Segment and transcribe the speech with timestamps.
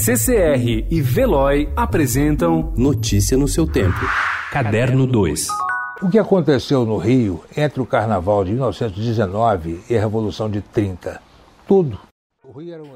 [0.00, 3.98] CCR e Veloy apresentam Notícia no seu tempo.
[4.52, 5.48] Caderno 2.
[6.00, 11.20] O que aconteceu no Rio entre o Carnaval de 1919 e a Revolução de 30?
[11.66, 11.98] Tudo.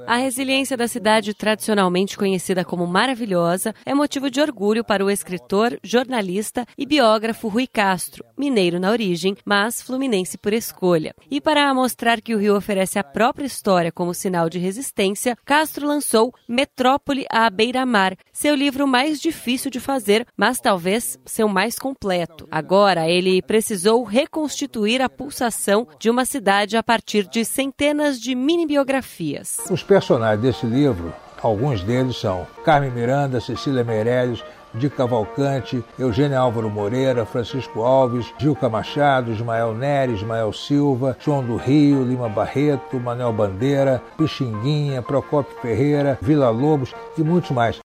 [0.06, 5.78] A resiliência da cidade, tradicionalmente conhecida como maravilhosa, é motivo de orgulho para o escritor,
[5.84, 11.14] jornalista e biógrafo Rui Castro, mineiro na origem, mas fluminense por escolha.
[11.30, 15.86] E para mostrar que o Rio oferece a própria história como sinal de resistência, Castro
[15.86, 22.48] lançou Metrópole à beira-mar, seu livro mais difícil de fazer, mas talvez seu mais completo.
[22.50, 29.58] Agora, ele precisou reconstituir a pulsação de uma cidade a partir de centenas de mini-biografias.
[29.70, 34.42] Os personagens desse livro, alguns deles são Carmen Miranda, Cecília Meirelles,
[34.74, 41.56] de Cavalcante, Eugênio Álvaro Moreira, Francisco Alves, Gilca Machado, Ismael Neres, Ismael Silva, João do
[41.56, 47.81] Rio, Lima Barreto, Manuel Bandeira, Pixinguinha, Procópio Ferreira, Vila Lobos e muitos mais.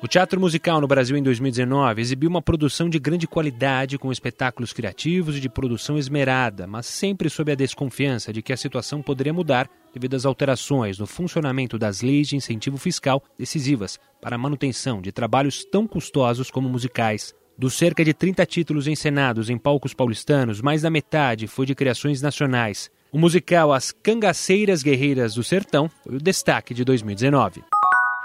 [0.00, 4.72] O teatro musical no Brasil em 2019 exibiu uma produção de grande qualidade com espetáculos
[4.72, 9.32] criativos e de produção esmerada, mas sempre sob a desconfiança de que a situação poderia
[9.32, 15.02] mudar devido às alterações no funcionamento das leis de incentivo fiscal decisivas para a manutenção
[15.02, 17.34] de trabalhos tão custosos como musicais.
[17.58, 22.22] Dos cerca de 30 títulos encenados em palcos paulistanos, mais da metade foi de criações
[22.22, 22.88] nacionais.
[23.10, 27.64] O musical As Cangaceiras Guerreiras do Sertão foi o destaque de 2019.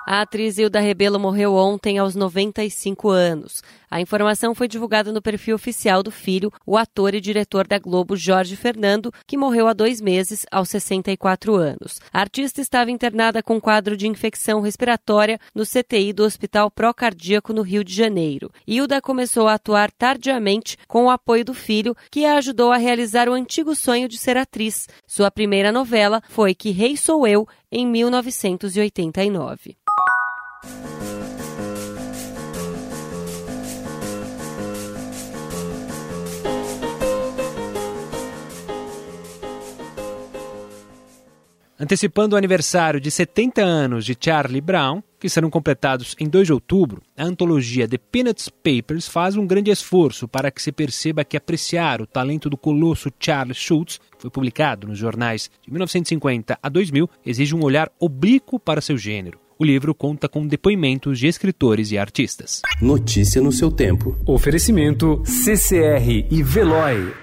[0.06, 3.64] A atriz Hilda Rebelo morreu ontem aos 95 anos.
[3.90, 8.18] A informação foi divulgada no perfil oficial do filho, o ator e diretor da Globo
[8.18, 12.02] Jorge Fernando, que morreu há dois meses, aos 64 anos.
[12.12, 17.62] A artista estava internada com quadro de infecção respiratória no CTI do Hospital Procardíaco no
[17.62, 18.52] Rio de Janeiro.
[18.68, 23.30] Hilda começou a atuar tardiamente com o apoio do filho, que a ajudou a realizar
[23.30, 24.86] o antigo sonho de ser atriz.
[25.08, 29.78] Sua primeira novela foi Que Rei Sou Eu, em 1989.
[41.84, 46.54] Antecipando o aniversário de 70 anos de Charlie Brown, que serão completados em 2 de
[46.54, 51.36] outubro, a antologia The Peanuts Papers faz um grande esforço para que se perceba que
[51.36, 56.70] apreciar o talento do colosso Charles Schultz, que foi publicado nos jornais de 1950 a
[56.70, 59.43] 2000, exige um olhar oblíquo para seu gênero.
[59.58, 62.62] O livro conta com depoimentos de escritores e artistas.
[62.82, 64.16] Notícia no seu tempo.
[64.26, 67.23] Oferecimento CCR e Veloy.